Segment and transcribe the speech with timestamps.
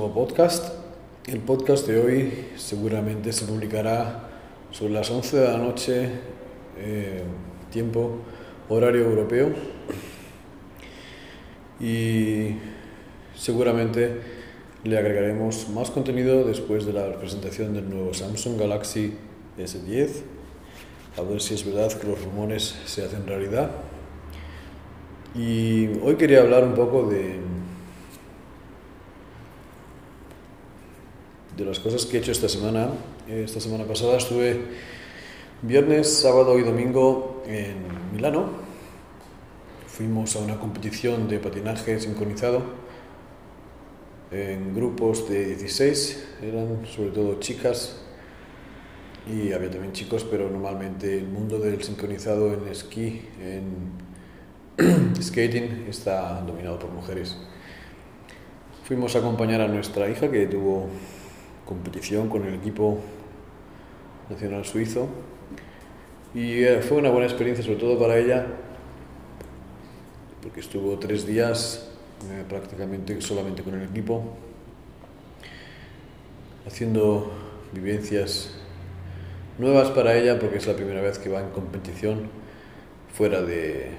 [0.00, 0.72] nuevo podcast.
[1.26, 4.30] El podcast de hoy seguramente se publicará
[4.70, 6.08] sobre las 11 de la noche,
[6.78, 7.22] eh,
[7.70, 8.16] tiempo,
[8.70, 9.50] horario europeo.
[11.80, 12.56] Y
[13.36, 14.22] seguramente
[14.84, 19.12] le agregaremos más contenido después de la presentación del nuevo Samsung Galaxy
[19.58, 20.22] S10.
[21.18, 23.70] A ver si es verdad que los rumores se hacen realidad.
[25.34, 27.38] Y hoy quería hablar un poco de,
[31.60, 32.88] de las cosas que he hecho esta semana.
[33.28, 34.62] Esta semana pasada estuve
[35.60, 37.76] viernes, sábado y domingo en
[38.14, 38.48] Milano.
[39.86, 42.62] Fuimos a una competición de patinaje sincronizado
[44.30, 48.00] en grupos de 16, eran sobre todo chicas
[49.26, 56.40] y había también chicos, pero normalmente el mundo del sincronizado en esquí, en skating está
[56.40, 57.36] dominado por mujeres.
[58.84, 60.88] Fuimos a acompañar a nuestra hija que tuvo
[61.70, 62.98] competición con el equipo
[64.28, 65.08] nacional suizo
[66.34, 68.44] y eh, fue una buena experiencia sobre todo para ella
[70.42, 71.88] porque estuvo tres días
[72.28, 74.34] eh, prácticamente solamente con el equipo
[76.66, 77.30] haciendo
[77.72, 78.50] vivencias
[79.56, 82.28] nuevas para ella porque es la primera vez que va en competición
[83.14, 83.90] fuera de,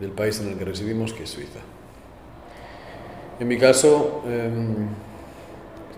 [0.00, 1.60] del país en el que residimos, que es Suiza.
[3.38, 4.88] En mi caso, em,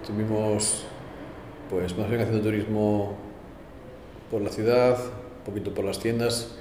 [0.00, 0.84] estuvimos
[1.70, 3.16] pues más bien haciendo turismo
[4.30, 6.54] por la ciudad, un poquito por las tiendas.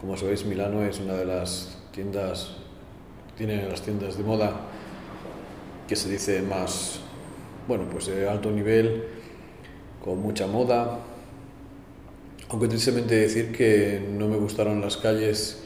[0.00, 2.56] Como sabéis, Milano es una de las tiendas,
[3.36, 4.52] tiene las tiendas de moda
[5.86, 7.00] que se dice más,
[7.66, 9.04] bueno, pues de alto nivel,
[10.04, 10.98] con mucha moda.
[12.50, 15.64] Aunque tristemente decir que no me gustaron las calles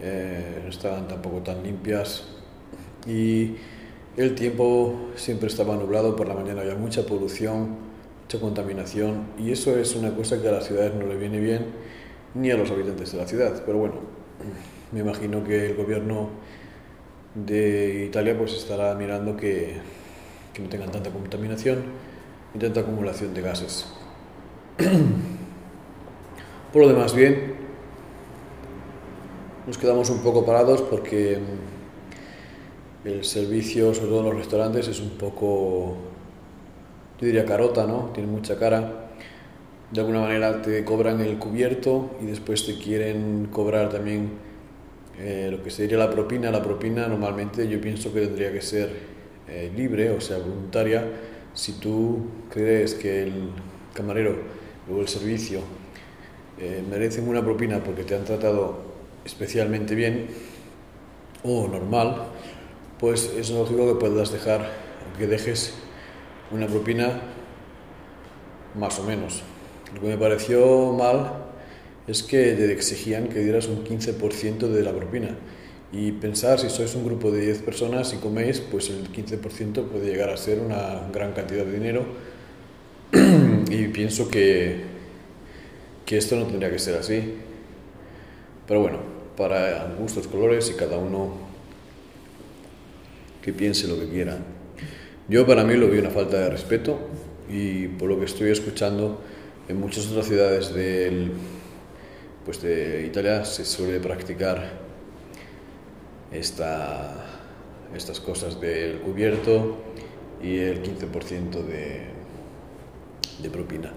[0.00, 2.22] eh, no estaban tampoco tan limpias
[3.04, 3.56] y
[4.16, 7.87] el tiempo siempre estaba nublado, por la mañana había mucha polución,
[8.28, 11.64] mucha contaminación y eso es una cosa que a las ciudades no le viene bien
[12.34, 13.62] ni a los habitantes de la ciudad.
[13.64, 13.94] Pero bueno,
[14.92, 16.28] me imagino que el gobierno
[17.34, 19.78] de Italia pues estará mirando que,
[20.52, 21.84] que no tengan tanta contaminación
[22.54, 23.86] y tanta acumulación de gases.
[26.74, 27.54] Por lo demás, bien,
[29.66, 31.38] nos quedamos un poco parados porque
[33.04, 35.96] mm, el servicio, sobre todo en los restaurantes, es un poco,
[37.20, 38.10] yo diría carota, ¿no?
[38.14, 39.10] Tiene mucha cara.
[39.90, 44.30] De alguna manera te cobran el cubierto y después te quieren cobrar también
[45.18, 46.50] eh, lo que sería la propina.
[46.50, 48.90] La propina normalmente yo pienso que tendría que ser
[49.48, 51.04] eh, libre, o sea, voluntaria.
[51.54, 53.50] Si tú crees que el
[53.94, 54.36] camarero
[54.88, 55.60] o el servicio
[56.60, 58.78] eh, merecen una propina porque te han tratado
[59.24, 60.26] especialmente bien
[61.42, 62.26] o normal,
[63.00, 64.70] pues es lógico que puedas dejar,
[65.18, 65.74] que dejes
[66.50, 67.20] una propina
[68.74, 69.42] más o menos.
[69.94, 71.44] Lo que me pareció mal
[72.06, 75.36] es que te exigían que dieras un 15% de la propina.
[75.92, 80.06] Y pensar, si sois un grupo de 10 personas y coméis, pues el 15% puede
[80.06, 82.04] llegar a ser una gran cantidad de dinero.
[83.70, 84.84] y pienso que,
[86.04, 87.34] que esto no tendría que ser así.
[88.66, 88.98] Pero bueno,
[89.36, 91.32] para gustos, colores y cada uno
[93.40, 94.36] que piense lo que quiera.
[95.28, 96.98] Yo para mí lo vi una falta de respeto
[97.50, 99.20] y por lo que estoy escuchando
[99.68, 101.32] en muchas otras ciudades del,
[102.46, 104.70] pues de Italia se suele practicar
[106.32, 107.26] esta,
[107.94, 109.76] estas cosas del cubierto
[110.42, 112.04] y el 15% de,
[113.42, 113.92] de propina.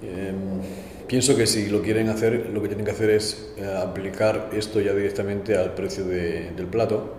[0.00, 0.60] Em,
[1.08, 4.80] pienso que si lo quieren hacer, lo que tienen que hacer es eh, aplicar esto
[4.80, 7.14] ya directamente al precio del plato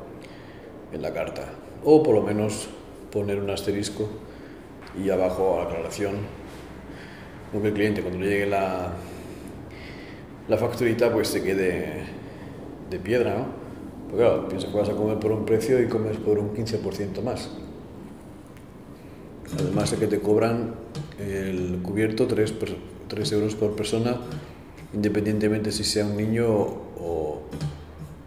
[0.94, 1.44] en la carta.
[1.84, 2.70] O por lo menos
[3.12, 4.08] poner un asterisco
[5.02, 6.16] y abajo aclaración.
[7.54, 8.94] No que el cliente cuando le llegue la,
[10.48, 12.04] la facturita pues se quede
[12.90, 13.46] de piedra, ¿no?
[14.10, 17.22] Porque claro, piensas que vas a comer por un precio y comes por un 15%
[17.22, 17.50] más.
[19.54, 20.76] Además de que te cobran
[21.20, 22.54] el cubierto 3,
[23.08, 24.18] 3 euros por persona,
[24.94, 27.42] independientemente si sea un niño o,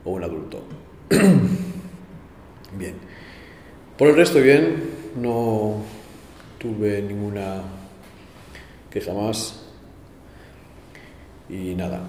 [0.04, 0.62] o un adulto.
[2.78, 3.11] bien.
[3.98, 5.82] Por el resto, bien, no
[6.58, 7.62] tuve ninguna
[8.90, 9.62] queja más
[11.48, 12.00] y nada.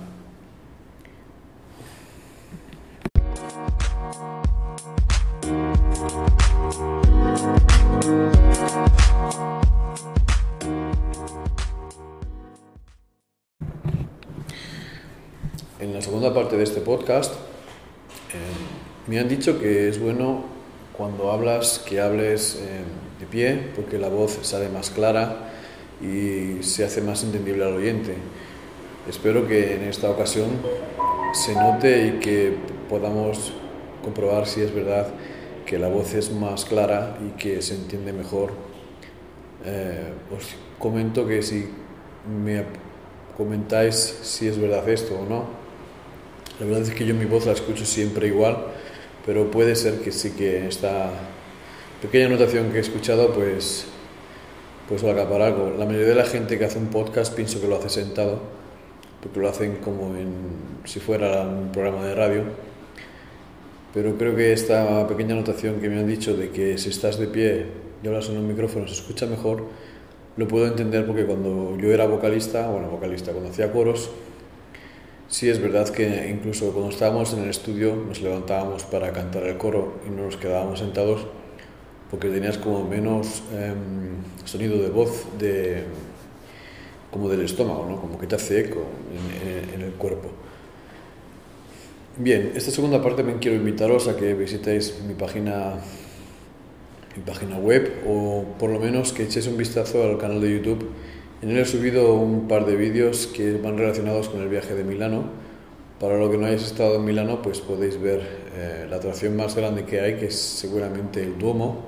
[15.80, 20.53] En la segunda parte de este podcast eh, me han dicho que es bueno
[20.96, 22.84] cuando hablas que hables eh,
[23.20, 25.52] de pie, porque la voz sale más clara
[26.02, 28.16] y se hace más entendible al oyente.
[29.10, 30.50] Espero que en esta ocasión
[31.34, 32.54] se note y que
[32.90, 33.54] podamos
[34.04, 35.08] comprobar si es verdad
[35.66, 38.52] que la voz es más clara y que se entiende mejor.
[39.66, 41.70] Eh, os comento que si
[42.28, 42.64] me
[43.36, 45.46] comentáis si es verdad esto o no.
[46.60, 48.58] La verdad es que yo mi voz la escucho siempre igual,
[49.26, 51.12] pero puede ser que sí que esta
[52.02, 53.88] pequeña anotación que he escuchado pues
[54.88, 55.74] pues valga para algo.
[55.78, 58.40] La mayoría de la gente que hace un podcast pienso que lo hace sentado,
[59.22, 60.14] porque lo hacen como
[60.84, 62.44] si fuera un programa de radio.
[63.94, 67.28] Pero creo que esta pequeña anotación que me han dicho de que si estás de
[67.28, 67.66] pie
[68.04, 69.66] y hablas en un micrófono se escucha mejor,
[70.36, 74.10] lo puedo entender porque cuando yo era vocalista, bueno, vocalista, cuando hacía coros,
[75.34, 79.58] sí es verdad que incluso cuando estábamos en el estudio nos levantábamos para cantar el
[79.58, 81.26] coro y no nos quedábamos sentados
[82.12, 85.86] porque tenías como menos em, sonido de voz de,
[87.10, 88.00] como del estómago, ¿no?
[88.00, 88.84] como que te hace eco
[89.74, 90.30] en, el cuerpo.
[92.18, 95.74] Bien, esta segunda parte me quiero invitaros a que visitéis mi página
[97.16, 100.92] mi página web o por lo menos que echéis un vistazo al canal de YouTube.
[101.44, 104.86] En él he subido un par de vídeos que van relacionados con el viaje de
[104.86, 105.26] Milano.
[106.00, 108.22] Para lo que no hayáis estado en Milano, pues podéis ver
[108.56, 111.84] eh, la atracción más grande que hay, que es seguramente el Duomo.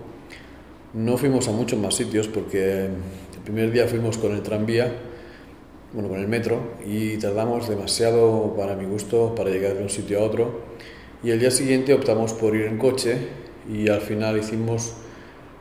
[0.93, 4.91] No fuimos a muchos más sitios porque el primer día fuimos con el tranvía,
[5.93, 10.19] bueno, con el metro, y tardamos demasiado para mi gusto para llegar de un sitio
[10.19, 10.63] a otro.
[11.23, 13.19] Y el día siguiente optamos por ir en coche
[13.73, 14.95] y al final hicimos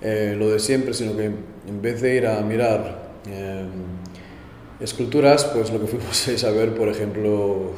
[0.02, 3.66] eh, lo de siempre, sino que en vez de ir a mirar eh,
[4.80, 7.72] esculturas, pues lo que fuimos es a ver, por ejemplo,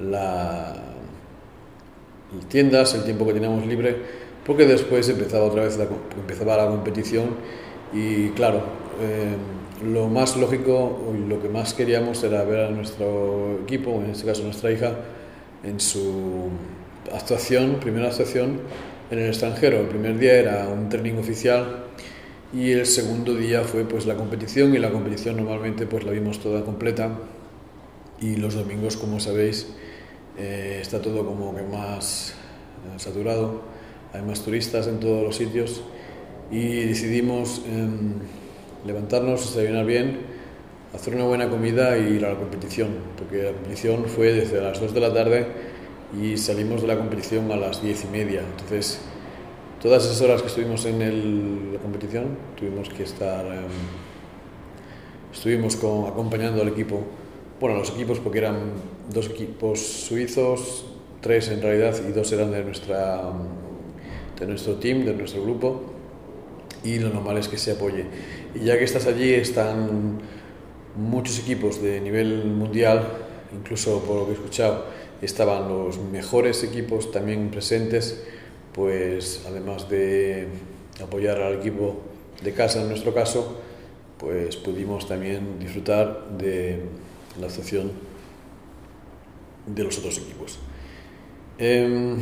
[0.00, 0.78] las
[2.48, 3.96] tiendas, el tiempo que teníamos libre,
[4.44, 5.86] porque después empezaba otra vez la,
[6.16, 7.30] empezaba la competición
[7.92, 8.62] y claro,
[9.00, 9.36] eh,
[9.84, 14.26] lo más lógico y lo que más queríamos era ver a nuestro equipo, en este
[14.26, 14.92] caso nuestra hija,
[15.62, 16.48] en su
[17.12, 18.60] actuación, primera actuación
[19.10, 19.80] en el extranjero.
[19.80, 21.83] El primer día era un training oficial
[22.54, 26.38] y el segundo día fue pues la competición y la competición normalmente pues la vimos
[26.38, 27.18] toda completa.
[28.20, 29.66] Y los domingos como sabéis
[30.38, 32.34] eh, está todo como que más
[32.84, 33.62] eh, saturado,
[34.12, 35.82] hay más turistas en todos los sitios.
[36.50, 38.12] Y decidimos em,
[38.86, 40.20] levantarnos, desayunar bien,
[40.94, 44.80] hacer una buena comida y ir a la competición, porque la competición fue desde las
[44.80, 45.46] 2 de la tarde
[46.22, 48.42] y salimos de la competición a las diez y media.
[48.48, 49.00] Entonces,
[49.84, 53.68] todas esas horas que estuvimos en la competición, tuvimos que estar, em,
[55.30, 57.02] estuvimos acompañando al equipo,
[57.60, 58.72] bueno, los equipos porque eran
[59.12, 60.86] dos equipos suizos,
[61.20, 63.30] tres en realidad, y dos eran de, nuestra,
[64.40, 65.82] de nuestro team, de nuestro grupo,
[66.82, 68.06] y lo normal es que se apoye.
[68.54, 70.18] Y ya que estás allí, están
[70.96, 73.06] muchos equipos de nivel mundial,
[73.54, 74.86] incluso por lo que he escuchado,
[75.20, 78.24] estaban los mejores equipos también presentes,
[78.74, 80.48] pues además de
[81.02, 82.02] apoyar al equipo
[82.42, 83.60] de casa en nuestro caso,
[84.18, 86.80] pues pudimos también disfrutar de
[87.40, 87.92] la actuación
[89.66, 90.58] de los otros equipos.
[91.58, 92.18] Em,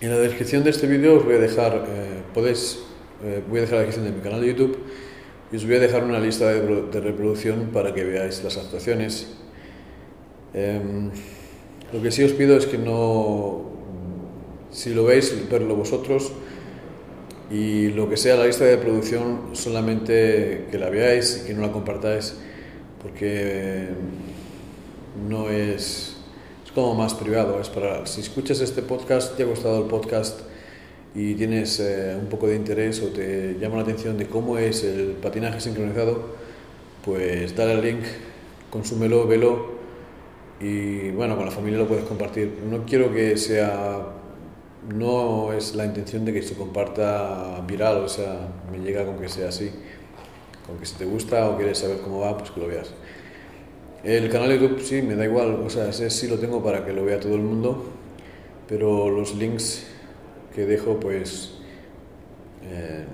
[0.00, 2.80] en la descripción de este vídeo os voy a dejar, eh, podéis,
[3.22, 4.78] eh, voy a dejar la descripción de mi canal de YouTube
[5.52, 9.40] y os voy a dejar una lista de reproducción para que veáis las actuaciones
[10.52, 11.10] Em,
[11.92, 13.70] lo que sí os pido es que no,
[14.70, 16.32] si lo veis, verlo vosotros
[17.50, 21.62] y lo que sea la lista de producción, solamente que la veáis y que no
[21.62, 22.34] la compartáis,
[23.02, 23.88] porque
[25.28, 26.16] no es,
[26.64, 27.60] es como más privado.
[27.60, 30.42] Es para, si escuchas este podcast, te ha gustado el podcast
[31.12, 34.84] y tienes eh, un poco de interés o te llama la atención de cómo es
[34.84, 36.36] el patinaje sincronizado,
[37.04, 38.04] pues dale al link,
[38.70, 39.80] consúmelo, velo
[40.60, 42.60] y bueno, con la familia lo puedes compartir.
[42.70, 44.19] No quiero que sea,
[44.88, 49.28] no es la intención de que se comparta viral, o sea, me llega con que
[49.28, 49.70] sea así,
[50.66, 52.92] con que si te gusta o quieres saber cómo va, pues que lo veas.
[54.02, 56.84] El canal de YouTube sí, me da igual, o sea, ese sí lo tengo para
[56.84, 57.84] que lo vea todo el mundo,
[58.66, 59.84] pero los links
[60.54, 61.58] que dejo, pues
[62.62, 63.04] eh,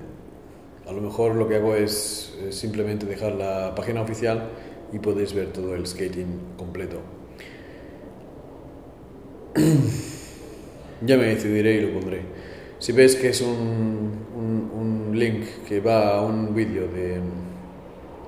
[0.87, 4.49] a lo mejor lo que hago es simplemente dejar la página oficial
[4.93, 7.01] y podéis ver todo el skating completo.
[11.01, 12.21] ya me decidiré y lo pondré.
[12.79, 17.19] Si ves que es un, un, link que va a un vídeo de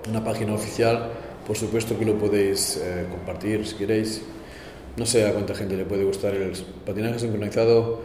[0.10, 1.12] una página oficial,
[1.46, 4.24] por supuesto que lo podéis eh, compartir si queréis.
[4.98, 8.02] No sé a cuánta gente le puede gustar el patinaje sincronizado.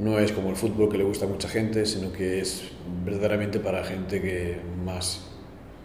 [0.00, 2.62] no es como el fútbol que le gusta a mucha gente, sino que es
[3.04, 5.20] verdaderamente para gente que más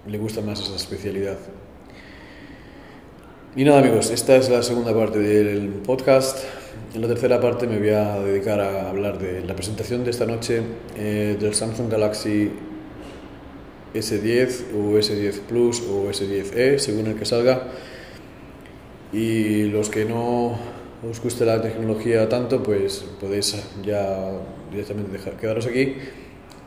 [0.07, 1.38] le gusta más esa especialidad.
[3.55, 6.64] Y nada amigos, esta es la segunda parte del podcast.
[6.94, 10.25] En la tercera parte me voy a dedicar a hablar de la presentación de esta
[10.25, 10.62] noche
[10.96, 12.51] eh, del Samsung Galaxy
[13.94, 17.67] S10 o S10 Plus o S10e, según el que salga.
[19.12, 20.58] Y los que no
[21.10, 24.32] os guste la tecnología tanto, pues podéis ya
[24.72, 25.96] directamente dejar, quedaros aquí.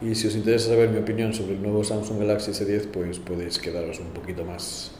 [0.00, 3.58] Y si os interesa saber mi opinión sobre el nuevo Samsung Galaxy S10, pues podéis
[3.58, 4.92] quedaros un poquito más.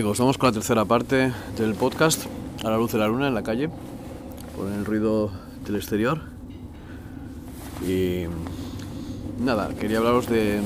[0.00, 2.24] Amigos, vamos con la tercera parte del podcast,
[2.64, 3.68] a la luz de la luna en la calle,
[4.56, 5.30] con el ruido
[5.66, 6.22] del exterior.
[7.86, 8.22] Y
[9.38, 10.62] nada, quería hablaros de,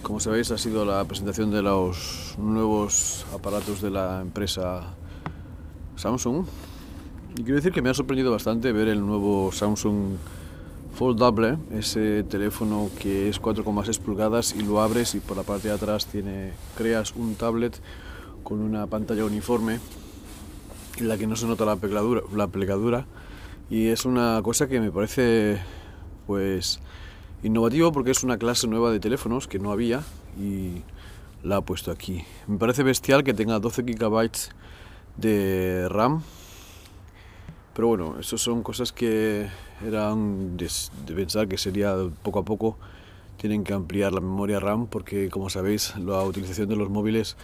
[0.00, 4.94] como sabéis, ha sido la presentación de los nuevos aparatos de la empresa
[5.96, 6.46] Samsung.
[7.36, 10.14] Y quiero decir que me ha sorprendido bastante ver el nuevo Samsung
[11.00, 15.74] Foldable, ese teléfono que es 4,6 pulgadas y lo abres y por la parte de
[15.74, 17.80] atrás tiene, creas un tablet
[18.44, 19.80] con una pantalla uniforme
[20.98, 23.06] en la que no se nota la plegadura, la
[23.70, 25.58] y es una cosa que me parece
[26.26, 26.80] pues
[27.42, 30.02] innovativo porque es una clase nueva de teléfonos que no había
[30.38, 30.82] y
[31.42, 32.24] la ha puesto aquí.
[32.46, 34.30] Me parece bestial que tenga 12 GB
[35.16, 36.20] de RAM
[37.80, 39.48] pero bueno, eso son cosas que
[39.82, 40.68] eran de,
[41.14, 42.76] pensar que sería poco a poco
[43.38, 47.38] tienen que ampliar la memoria RAM porque como sabéis la utilización de los móviles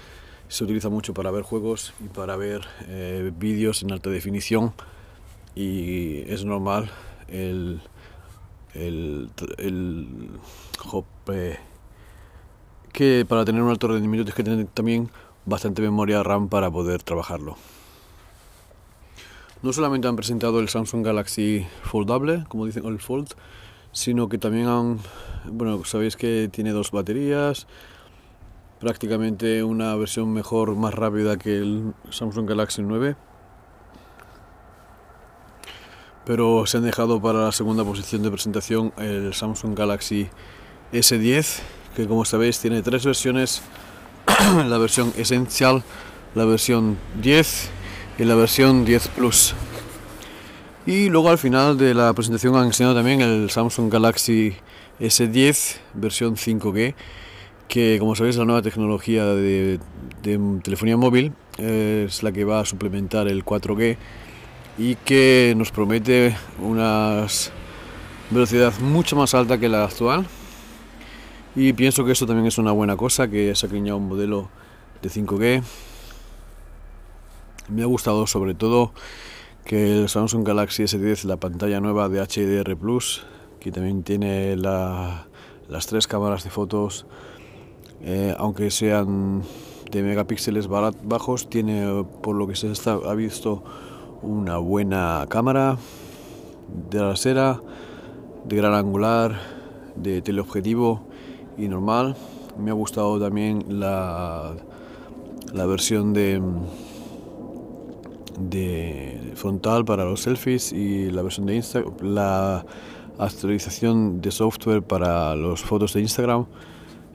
[0.48, 4.74] se utiliza mucho para ver juegos y para ver eh, vídeos en alta definición
[5.54, 6.90] y es normal
[7.28, 7.80] el,
[8.74, 9.30] el,
[11.32, 11.58] eh,
[12.92, 15.08] que para tener un alto rendimiento tienes que tener también
[15.46, 17.56] bastante memoria RAM para poder trabajarlo.
[19.62, 23.28] No solamente han presentado el Samsung Galaxy Foldable, como dicen, el Fold,
[23.92, 24.98] sino que también han,
[25.50, 27.66] bueno, sabéis que tiene dos baterías,
[28.78, 33.16] prácticamente una versión mejor, más rápida que el Samsung Galaxy 9.
[36.26, 40.28] Pero se han dejado para la segunda posición de presentación el Samsung Galaxy
[40.92, 41.60] S10,
[41.96, 43.62] que como sabéis tiene tres versiones,
[44.68, 45.82] la versión esencial,
[46.34, 47.70] la versión 10
[48.18, 49.54] y la versión 10 Plus.
[50.86, 54.54] Y luego al final de la presentación han enseñado también el Samsung Galaxy
[55.00, 56.94] S10 versión 5G,
[57.68, 59.80] que como sabéis es la nueva tecnología de,
[60.62, 63.96] telefonía móvil, es la que va a suplementar el 4G
[64.78, 67.26] y que nos promete una
[68.30, 70.26] velocidad mucho más alta que la actual.
[71.54, 74.50] Y pienso que eso también es una buena cosa, que se ha un modelo
[75.02, 75.62] de 5G
[77.68, 78.92] me ha gustado sobre todo
[79.64, 83.26] que el Samsung Galaxy S10, la pantalla nueva de HDR Plus,
[83.58, 87.06] que también tiene las tres cámaras de fotos,
[88.02, 89.42] eh, aunque sean
[89.90, 93.64] de megapíxeles bajos, tiene por lo que se ha visto
[94.22, 95.78] una buena cámara
[96.90, 97.60] de trasera,
[98.44, 99.36] de gran angular,
[99.96, 101.08] de teleobjetivo
[101.58, 102.16] y normal.
[102.56, 104.54] Me ha gustado también la,
[105.52, 106.40] la versión de
[108.38, 112.64] de frontal para los selfies y la versión de Instagram, la
[113.18, 116.46] actualización de software para las fotos de Instagram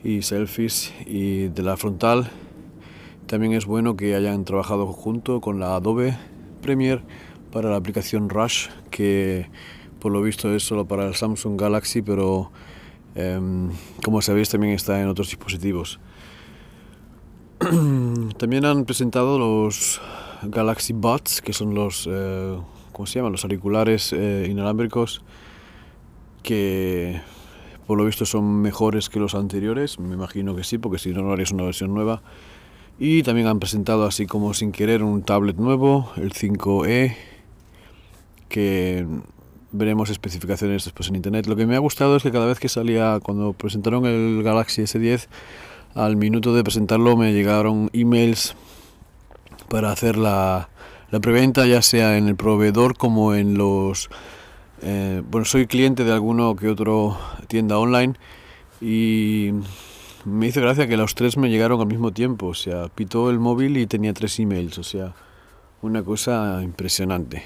[0.03, 2.29] y selfies y de la frontal.
[3.27, 6.17] También es bueno que hayan trabajado junto con la Adobe
[6.61, 7.01] Premiere
[7.51, 9.49] para la aplicación Rush, que
[9.99, 12.51] por lo visto es solo para el Samsung Galaxy, pero
[13.15, 13.69] em,
[14.03, 15.99] como sabéis también está en otros dispositivos.
[18.37, 20.01] también han presentado los
[20.43, 22.57] Galaxy Buds, que son los, eh,
[22.91, 23.31] ¿cómo se llaman?
[23.31, 25.21] Los auriculares eh, inalámbricos
[26.43, 27.21] que
[27.87, 31.21] por lo visto son mejores que los anteriores, me imagino que sí, porque si no,
[31.21, 32.21] no harías una versión nueva.
[32.99, 37.15] Y también han presentado así como sin querer un tablet nuevo, el 5E,
[38.47, 39.05] que
[39.71, 41.47] veremos especificaciones después en internet.
[41.47, 44.83] Lo que me ha gustado es que cada vez que salía, cuando presentaron el Galaxy
[44.83, 45.27] S10,
[45.95, 48.55] al minuto de presentarlo me llegaron emails
[49.71, 50.67] para hacer la,
[51.11, 54.09] la preventa, ya sea en el proveedor como en los...
[54.81, 58.15] Eh, bueno, soy cliente de alguno que otro tienda online
[58.81, 59.51] y
[60.25, 62.47] me hizo gracia que los tres me llegaron al mismo tiempo.
[62.47, 64.77] O sea, pitó el móvil y tenía tres emails.
[64.77, 65.13] O sea,
[65.81, 67.41] una cosa impresionante.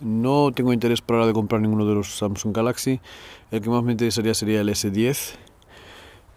[0.00, 3.00] No tengo interés por ahora de comprar ninguno de los Samsung Galaxy.
[3.52, 5.34] El que más me interesaría sería el S10,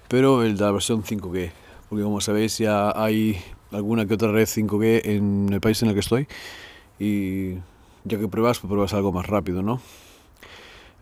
[0.07, 1.51] pero el de la versión 5G.
[1.89, 3.39] Porque como sabéis ya hay
[3.71, 6.27] alguna que otra red 5G en el país en el que estoy.
[6.99, 7.55] Y
[8.03, 9.81] ya que pruebas, pues pruebas algo más rápido, ¿no?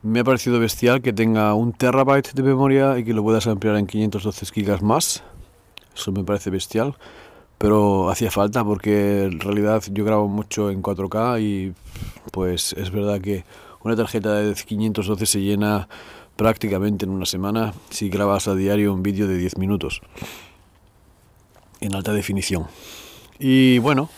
[0.01, 3.77] Me ha parecido bestial que tenga un terabyte de memoria y que lo puedas ampliar
[3.77, 5.24] en 512 gigas más.
[5.96, 6.96] Eso me parece bestial
[7.63, 11.74] pero hacía falta porque en realidad yo grabo mucho en 4K y
[12.34, 13.46] pues es verdad que
[13.84, 15.88] una tarjeta de 512 se llena
[16.36, 20.01] prácticamente en una semana si grabas a diario un vídeo de 10 minutos
[21.83, 22.67] en alta definición.
[23.39, 24.09] Y bueno,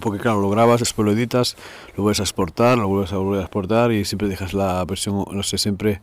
[0.00, 1.56] porque claro, lo grabas, después lo editas,
[1.96, 5.24] lo vuelves a exportar, lo vuelves a volver a exportar y siempre dejas la versión,
[5.30, 6.00] no sé, siempre,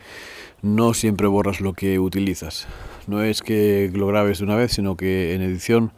[0.62, 2.68] no siempre borras lo que utilizas.
[3.08, 5.92] No es que lo grabes de una vez, sino que en edición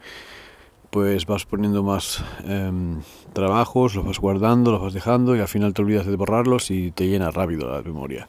[0.88, 3.00] pues vas poniendo más em,
[3.32, 6.92] trabajos, los vas guardando, los vas dejando y al final te olvidas de borrarlos y
[6.92, 8.28] te llena rápido la memoria.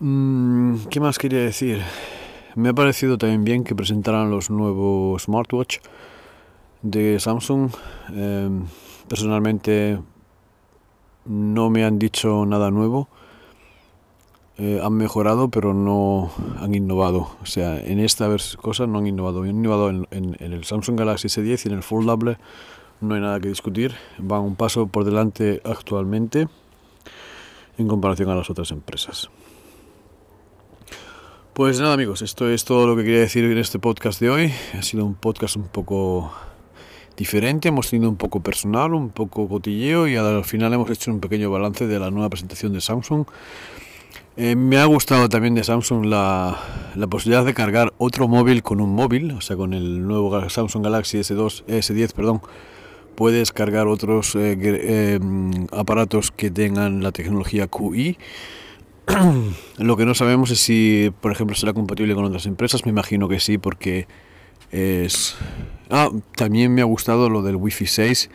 [0.00, 1.82] Mm, ¿Qué más quería decir?
[2.56, 5.78] Me ha parecido también bien que presentaran los nuevos smartwatch
[6.82, 7.70] de Samsung.
[8.08, 8.64] Em,
[9.08, 10.00] personalmente
[11.26, 13.08] no me han dicho nada nuevo
[14.58, 17.28] eh, han mejorado, pero no han innovado.
[17.42, 19.42] O sea, en esta cosa no han innovado.
[19.42, 22.38] Han innovado en, el Samsung Galaxy S10 y en el Foldable.
[23.02, 23.94] No hay nada que discutir.
[24.16, 26.48] Van un paso por delante actualmente
[27.76, 29.28] en comparación a las otras empresas.
[31.56, 34.52] Pues nada amigos, esto es todo lo que quería decir en este podcast de hoy.
[34.74, 36.30] Ha sido un podcast un poco
[37.16, 41.18] diferente, hemos tenido un poco personal, un poco cotilleo y al final hemos hecho un
[41.18, 43.24] pequeño balance de la nueva presentación de Samsung
[44.36, 46.60] eh, me ha gustado también de Samsung la,
[46.94, 50.84] la, posibilidad de cargar otro móvil con un móvil, o sea, con el nuevo Samsung
[50.84, 52.42] Galaxy S2, S10, perdón,
[53.14, 55.18] puedes cargar otros eh, eh,
[55.72, 58.18] aparatos que tengan la tecnología QI.
[59.78, 62.84] Lo que no sabemos es si, por ejemplo, será compatible con otras empresas.
[62.84, 64.06] Me imagino que sí, porque
[64.70, 65.36] es...
[65.90, 68.30] Ah, también me ha gustado lo del Wi-Fi 6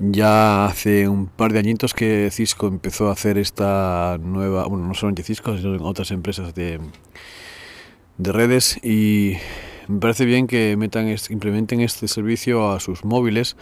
[0.00, 4.94] ya hace un par de añitos que Cisco empezó a hacer esta nueva, bueno, no
[4.94, 6.80] solamente Cisco, sino en otras empresas de,
[8.16, 9.34] de redes y
[9.88, 13.56] me parece bien que metan, implementen este servicio a sus móviles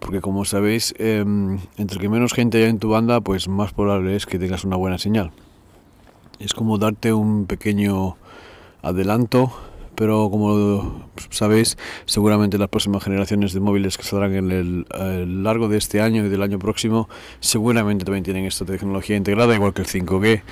[0.00, 4.16] porque como sabéis, em, entre que menos gente haya en tu banda, pues más probable
[4.16, 5.32] es que tengas una buena señal.
[6.38, 8.16] Es como darte un pequeño
[8.82, 9.52] adelanto
[9.96, 15.78] pero como sabéis, seguramente las próximas generaciones de móviles que saldrán en el, largo de
[15.78, 17.08] este año y del año próximo,
[17.40, 20.42] seguramente también tienen esta tecnología integrada, igual que el 5G.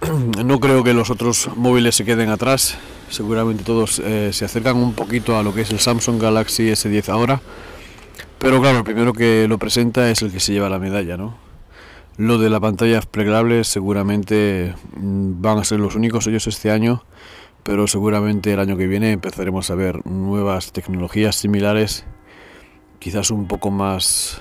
[0.44, 2.76] No creo que los otros móviles se queden atrás,
[3.10, 7.08] seguramente todos eh, se acercan un poquito a lo que es el Samsung Galaxy S10
[7.08, 7.40] ahora,
[8.38, 11.45] pero claro, el primero que lo presenta es el que se lleva la medalla, ¿no?
[12.18, 17.02] Lo de la pantalla plegable seguramente mm, van a ser los únicos ellos este año
[17.66, 22.04] pero seguramente el año que viene empezaremos a ver nuevas tecnologías similares,
[23.00, 24.40] quizás un poco más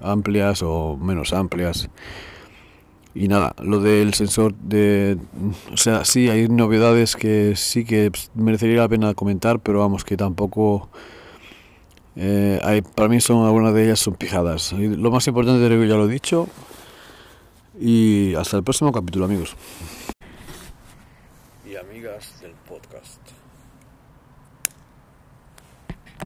[0.00, 1.90] amplias o menos amplias.
[3.16, 5.18] Y nada, lo del sensor de...
[5.72, 10.16] O sea, sí, hay novedades que sí que merecería la pena comentar, pero vamos, que
[10.16, 10.88] tampoco...
[12.14, 14.72] Eh, hay, para mí son algunas de ellas son pijadas.
[14.72, 16.46] lo más importante ya lo he dicho.
[17.80, 19.56] Y hasta el próximo capítulo, amigos
[21.82, 22.81] amigas del podcast.